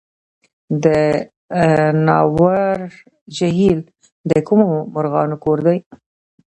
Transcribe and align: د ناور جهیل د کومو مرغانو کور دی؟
د 0.83 0.85
ناور 2.05 2.77
جهیل 3.35 3.79
د 4.29 4.31
کومو 4.47 4.69
مرغانو 4.93 5.35
کور 5.43 5.57
دی؟ 5.65 5.77